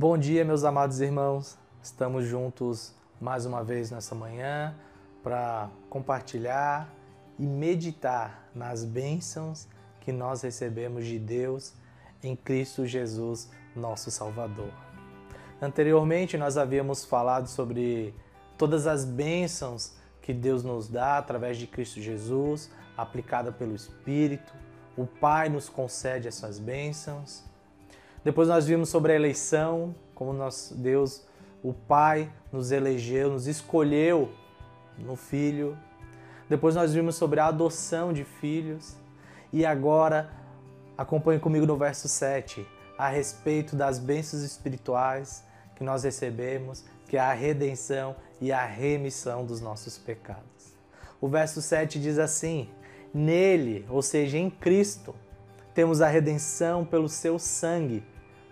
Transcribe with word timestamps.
Bom 0.00 0.16
dia, 0.16 0.44
meus 0.44 0.62
amados 0.62 1.00
irmãos. 1.00 1.58
Estamos 1.82 2.24
juntos 2.24 2.94
mais 3.20 3.44
uma 3.44 3.64
vez 3.64 3.90
nessa 3.90 4.14
manhã 4.14 4.72
para 5.24 5.68
compartilhar 5.90 6.88
e 7.36 7.44
meditar 7.44 8.48
nas 8.54 8.84
bênçãos 8.84 9.66
que 10.00 10.12
nós 10.12 10.42
recebemos 10.42 11.04
de 11.04 11.18
Deus 11.18 11.74
em 12.22 12.36
Cristo 12.36 12.86
Jesus, 12.86 13.50
nosso 13.74 14.08
Salvador. 14.08 14.70
Anteriormente, 15.60 16.38
nós 16.38 16.56
havíamos 16.56 17.04
falado 17.04 17.48
sobre 17.48 18.14
todas 18.56 18.86
as 18.86 19.04
bênçãos 19.04 19.96
que 20.22 20.32
Deus 20.32 20.62
nos 20.62 20.86
dá 20.86 21.18
através 21.18 21.56
de 21.56 21.66
Cristo 21.66 22.00
Jesus, 22.00 22.70
aplicada 22.96 23.50
pelo 23.50 23.74
Espírito. 23.74 24.52
O 24.96 25.08
Pai 25.08 25.48
nos 25.48 25.68
concede 25.68 26.28
essas 26.28 26.60
bênçãos. 26.60 27.48
Depois 28.28 28.46
nós 28.46 28.66
vimos 28.66 28.90
sobre 28.90 29.12
a 29.12 29.14
eleição, 29.14 29.94
como 30.14 30.34
nós, 30.34 30.70
Deus, 30.76 31.24
o 31.62 31.72
Pai, 31.72 32.30
nos 32.52 32.70
elegeu, 32.70 33.30
nos 33.30 33.46
escolheu 33.46 34.30
no 34.98 35.16
Filho. 35.16 35.74
Depois 36.46 36.74
nós 36.74 36.92
vimos 36.92 37.14
sobre 37.14 37.40
a 37.40 37.46
adoção 37.46 38.12
de 38.12 38.24
filhos. 38.24 38.94
E 39.50 39.64
agora, 39.64 40.30
acompanhe 40.94 41.40
comigo 41.40 41.64
no 41.64 41.78
verso 41.78 42.06
7, 42.06 42.66
a 42.98 43.08
respeito 43.08 43.74
das 43.74 43.98
bênçãos 43.98 44.42
espirituais 44.42 45.42
que 45.74 45.82
nós 45.82 46.04
recebemos, 46.04 46.84
que 47.08 47.16
é 47.16 47.20
a 47.20 47.32
redenção 47.32 48.14
e 48.42 48.52
a 48.52 48.62
remissão 48.62 49.46
dos 49.46 49.62
nossos 49.62 49.96
pecados. 49.96 50.76
O 51.18 51.28
verso 51.28 51.62
7 51.62 51.98
diz 51.98 52.18
assim: 52.18 52.68
Nele, 53.14 53.86
ou 53.88 54.02
seja, 54.02 54.36
em 54.36 54.50
Cristo, 54.50 55.14
temos 55.72 56.02
a 56.02 56.08
redenção 56.08 56.84
pelo 56.84 57.08
seu 57.08 57.38
sangue, 57.38 58.04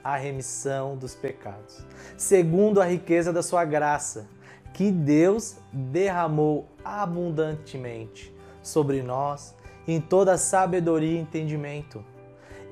a 0.07 0.17
remissão 0.17 0.97
dos 0.97 1.17
pecados, 1.17 1.85
segundo 2.17 2.81
a 2.81 2.85
riqueza 2.85 3.33
da 3.33 3.43
sua 3.43 3.65
graça, 3.65 4.29
que 4.73 4.93
Deus 4.93 5.57
derramou 5.73 6.69
abundantemente 6.85 8.33
sobre 8.63 9.03
nós 9.03 9.53
em 9.85 10.01
toda 10.01 10.39
sabedoria 10.39 11.19
e 11.19 11.21
entendimento. 11.21 12.05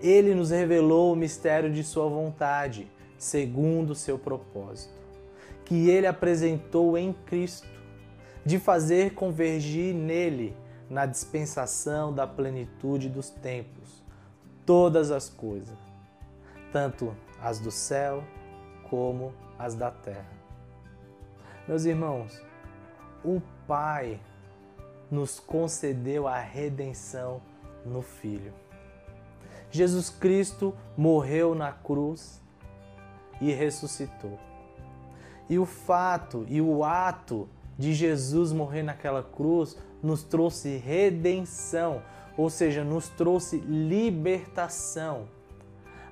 Ele 0.01 0.33
nos 0.33 0.51
revelou 0.51 1.13
o 1.13 1.17
mistério 1.17 1.73
de 1.73 1.83
sua 1.83 2.09
vontade, 2.09 2.89
segundo 3.19 3.91
o 3.91 3.97
seu 3.97 4.17
propósito, 4.17 4.95
que 5.65 5.91
ele 5.91 6.07
apresentou 6.07 6.97
em 6.97 7.13
Cristo, 7.27 7.67
de 8.47 8.61
fazer 8.61 9.15
convergir 9.15 9.93
nele, 9.93 10.57
na 10.89 11.05
dispensação 11.05 12.13
da 12.13 12.29
plenitude 12.29 13.09
dos 13.09 13.31
tempos, 13.31 14.05
todas 14.65 15.11
as 15.11 15.29
coisas, 15.29 15.77
tanto 16.71 17.17
as 17.45 17.61
do 17.61 17.71
céu 17.71 18.25
como 18.89 19.35
as 19.59 19.75
da 19.75 19.91
terra. 19.91 20.33
Meus 21.69 21.85
irmãos, 21.85 22.43
o 23.23 23.41
Pai 23.67 24.19
nos 25.11 25.39
concedeu 25.39 26.27
a 26.27 26.39
redenção 26.39 27.43
no 27.85 28.01
Filho. 28.01 28.53
Jesus 29.71 30.09
Cristo 30.09 30.75
morreu 30.97 31.55
na 31.55 31.71
cruz 31.71 32.41
e 33.41 33.53
ressuscitou. 33.53 34.39
E 35.49 35.59
o 35.59 35.67
fato 35.67 36.47
e 36.49 36.63
o 36.63 36.83
ato 36.83 37.47
de 37.79 37.93
Jesus 37.93 38.53
morrer 38.53 38.83
naquela 38.83 39.23
cruz 39.23 39.77
nos 40.03 40.23
trouxe 40.23 40.79
redenção, 40.79 42.03
ou 42.39 42.49
seja, 42.49 42.83
nos 42.83 43.11
trouxe 43.11 43.59
libertação 43.59 45.29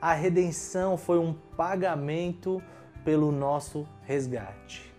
a 0.02 0.14
redenção 0.14 0.96
foi 0.96 1.20
um 1.20 1.32
pagamento 1.56 2.60
pelo 3.04 3.30
nosso 3.30 3.86
resgate. 4.02 4.92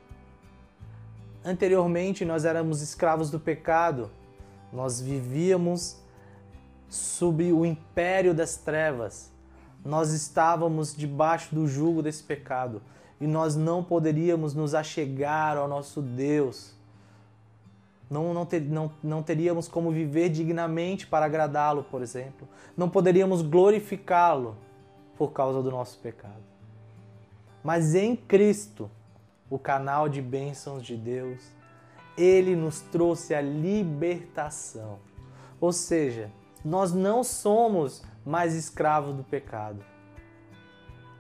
Anteriormente, 1.44 2.24
nós 2.24 2.46
éramos 2.46 2.82
escravos 2.82 3.30
do 3.30 3.38
pecado, 3.38 4.10
nós 4.72 5.02
vivíamos 5.02 5.98
sob 6.88 7.52
o 7.52 7.66
império 7.66 8.34
das 8.34 8.56
trevas, 8.56 9.30
nós 9.84 10.14
estávamos 10.14 10.96
debaixo 10.96 11.54
do 11.54 11.68
jugo 11.68 12.02
desse 12.02 12.24
pecado 12.24 12.82
e 13.20 13.28
nós 13.28 13.58
não 13.58 13.84
poderíamos 13.84 14.54
nos 14.54 14.74
achegar 14.74 15.58
ao 15.58 15.68
nosso 15.68 16.02
Deus. 16.02 16.74
Não, 18.10 18.34
não, 18.34 18.46
ter, 18.46 18.62
não, 18.62 18.90
não 19.04 19.22
teríamos 19.22 19.68
como 19.68 19.92
viver 19.92 20.30
dignamente 20.30 21.06
para 21.06 21.26
agradá-lo, 21.26 21.84
por 21.84 22.02
exemplo. 22.02 22.48
Não 22.78 22.90
poderíamos 22.90 23.42
glorificá-lo 23.42 24.56
por 25.24 25.32
causa 25.32 25.64
do 25.64 25.72
nosso 25.72 26.00
pecado. 26.00 26.44
Mas 27.64 27.96
em 27.96 28.14
Cristo, 28.14 28.92
o 29.50 29.58
canal 29.58 30.10
de 30.10 30.22
bênçãos 30.22 30.84
de 30.84 30.98
Deus, 30.98 31.42
ele 32.18 32.58
nos 32.58 32.82
trouxe 32.82 33.34
a 33.34 33.40
libertação. 33.40 35.00
Ou 35.62 35.72
seja, 35.72 36.30
nós 36.62 36.92
não 36.92 37.24
somos 37.24 38.04
mais 38.26 38.54
escravos 38.54 39.16
do 39.16 39.24
pecado, 39.24 39.80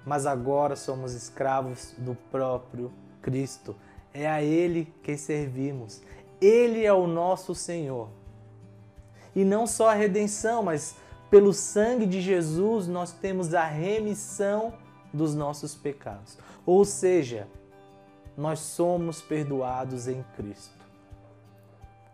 mas 0.05 0.25
agora 0.25 0.75
somos 0.75 1.13
escravos 1.13 1.95
do 1.97 2.13
próprio 2.29 2.91
Cristo. 3.21 3.73
É 4.13 4.29
a 4.29 4.43
Ele 4.43 4.93
que 5.01 5.15
servimos. 5.15 6.01
Ele 6.41 6.85
é 6.85 6.91
o 6.91 7.07
nosso 7.07 7.55
Senhor. 7.55 8.09
E 9.33 9.45
não 9.45 9.65
só 9.65 9.91
a 9.91 9.93
redenção, 9.93 10.61
mas 10.61 10.93
pelo 11.33 11.51
sangue 11.51 12.05
de 12.05 12.21
Jesus, 12.21 12.87
nós 12.87 13.11
temos 13.11 13.55
a 13.55 13.65
remissão 13.65 14.71
dos 15.11 15.33
nossos 15.33 15.73
pecados. 15.73 16.37
Ou 16.63 16.85
seja, 16.85 17.47
nós 18.37 18.59
somos 18.59 19.19
perdoados 19.19 20.07
em 20.07 20.23
Cristo. 20.35 20.77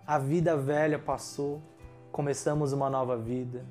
A 0.08 0.18
vida 0.18 0.56
velha 0.56 0.98
passou, 0.98 1.62
começamos 2.14 2.72
uma 2.72 2.90
nova 2.90 3.18
vida. 3.18 3.66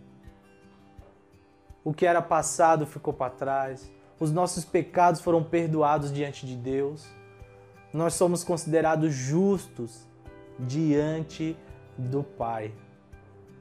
O 1.83 1.95
que 1.95 2.05
era 2.05 2.21
passado 2.21 2.85
ficou 2.85 3.15
para 3.15 3.31
trás. 3.33 3.91
Os 4.21 4.31
nossos 4.31 4.67
pecados 4.67 5.23
foram 5.23 5.43
perdoados 5.43 6.13
diante 6.13 6.45
de 6.45 6.57
Deus. 6.57 7.09
Nós 7.91 8.13
somos 8.13 8.45
considerados 8.45 9.15
justos 9.15 10.07
diante 10.59 11.57
do 11.97 12.23
Pai 12.23 12.71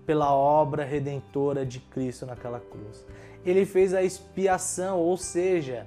pela 0.07 0.33
obra 0.33 0.85
redentora 0.85 1.65
de 1.65 1.81
Cristo 1.81 2.25
naquela 2.25 2.61
cruz. 2.61 3.05
Ele 3.45 3.65
fez 3.65 3.93
a 3.93 4.01
expiação, 4.01 4.99
ou 4.99 5.17
seja, 5.17 5.85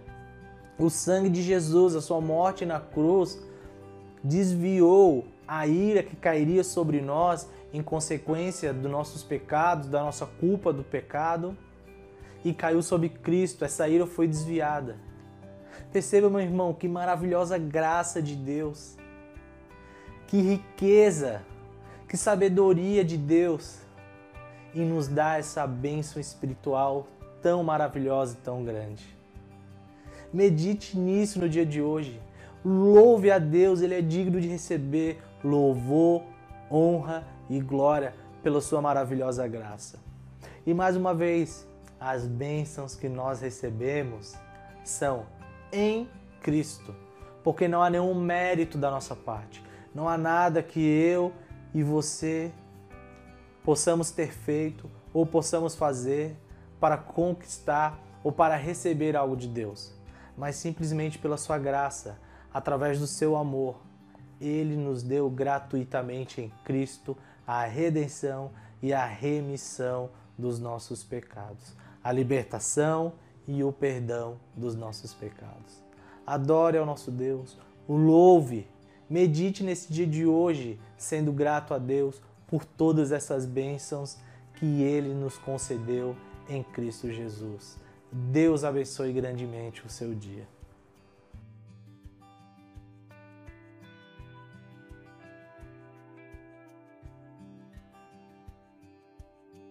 o 0.78 0.90
sangue 0.90 1.30
de 1.30 1.42
Jesus, 1.42 1.96
a 1.96 2.02
sua 2.02 2.20
morte 2.20 2.66
na 2.66 2.78
cruz, 2.78 3.42
desviou 4.22 5.24
a 5.48 5.66
ira 5.66 6.02
que 6.02 6.14
cairia 6.14 6.62
sobre 6.62 7.00
nós 7.00 7.48
em 7.72 7.82
consequência 7.82 8.74
dos 8.74 8.90
nossos 8.90 9.24
pecados, 9.24 9.88
da 9.88 10.02
nossa 10.02 10.26
culpa 10.26 10.70
do 10.70 10.84
pecado, 10.84 11.56
e 12.44 12.52
caiu 12.52 12.82
sobre 12.82 13.08
Cristo. 13.08 13.64
Essa 13.64 13.88
ira 13.88 14.06
foi 14.06 14.28
desviada. 14.28 14.98
Perceba, 15.90 16.28
meu 16.28 16.40
irmão, 16.40 16.74
que 16.74 16.86
maravilhosa 16.86 17.56
graça 17.56 18.20
de 18.20 18.36
Deus, 18.36 18.96
que 20.26 20.40
riqueza, 20.40 21.42
que 22.06 22.18
sabedoria 22.18 23.02
de 23.02 23.16
Deus 23.16 23.78
e 24.74 24.80
nos 24.80 25.08
dá 25.08 25.38
essa 25.38 25.66
bênção 25.66 26.20
espiritual 26.20 27.06
tão 27.42 27.62
maravilhosa 27.62 28.34
e 28.34 28.44
tão 28.44 28.64
grande. 28.64 29.04
Medite 30.32 30.96
nisso 30.96 31.40
no 31.40 31.48
dia 31.48 31.66
de 31.66 31.82
hoje. 31.82 32.20
Louve 32.64 33.30
a 33.30 33.38
Deus, 33.38 33.80
Ele 33.80 33.94
é 33.94 34.02
digno 34.02 34.40
de 34.40 34.46
receber 34.46 35.20
louvor, 35.42 36.22
honra 36.70 37.24
e 37.48 37.58
glória 37.60 38.14
pela 38.42 38.60
Sua 38.60 38.80
maravilhosa 38.80 39.46
graça. 39.48 39.98
E 40.66 40.74
mais 40.74 40.94
uma 40.94 41.14
vez, 41.14 41.66
as 41.98 42.26
bênçãos 42.26 42.94
que 42.94 43.08
nós 43.08 43.40
recebemos 43.40 44.34
são 44.84 45.26
em 45.72 46.08
Cristo, 46.42 46.94
porque 47.42 47.66
não 47.66 47.82
há 47.82 47.90
nenhum 47.90 48.14
mérito 48.14 48.78
da 48.78 48.90
nossa 48.90 49.16
parte, 49.16 49.62
não 49.94 50.08
há 50.08 50.16
nada 50.16 50.62
que 50.62 50.80
eu 50.80 51.32
e 51.74 51.82
você 51.82 52.52
possamos 53.64 54.10
ter 54.10 54.32
feito 54.32 54.90
ou 55.12 55.26
possamos 55.26 55.74
fazer 55.74 56.36
para 56.78 56.96
conquistar 56.96 57.98
ou 58.22 58.32
para 58.32 58.56
receber 58.56 59.16
algo 59.16 59.36
de 59.36 59.48
Deus, 59.48 59.92
mas 60.36 60.56
simplesmente 60.56 61.18
pela 61.18 61.36
sua 61.36 61.58
graça, 61.58 62.18
através 62.52 62.98
do 62.98 63.06
seu 63.06 63.36
amor. 63.36 63.80
Ele 64.40 64.76
nos 64.76 65.02
deu 65.02 65.28
gratuitamente 65.28 66.40
em 66.40 66.52
Cristo 66.64 67.16
a 67.46 67.64
redenção 67.64 68.50
e 68.82 68.92
a 68.92 69.04
remissão 69.04 70.10
dos 70.38 70.58
nossos 70.58 71.04
pecados, 71.04 71.74
a 72.02 72.10
libertação 72.10 73.12
e 73.46 73.62
o 73.62 73.72
perdão 73.72 74.38
dos 74.56 74.74
nossos 74.74 75.12
pecados. 75.12 75.82
Adore 76.26 76.78
ao 76.78 76.86
nosso 76.86 77.10
Deus, 77.10 77.58
o 77.86 77.96
louve, 77.96 78.66
medite 79.08 79.62
nesse 79.62 79.92
dia 79.92 80.06
de 80.06 80.24
hoje, 80.24 80.80
sendo 80.96 81.32
grato 81.32 81.74
a 81.74 81.78
Deus 81.78 82.22
por 82.50 82.64
todas 82.64 83.12
essas 83.12 83.46
bênçãos 83.46 84.18
que 84.54 84.82
Ele 84.82 85.14
nos 85.14 85.38
concedeu 85.38 86.16
em 86.48 86.62
Cristo 86.62 87.10
Jesus. 87.10 87.78
Deus 88.10 88.64
abençoe 88.64 89.12
grandemente 89.12 89.86
o 89.86 89.88
seu 89.88 90.14
dia. 90.14 90.46